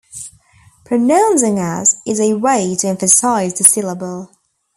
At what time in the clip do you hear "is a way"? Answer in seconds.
2.07-2.75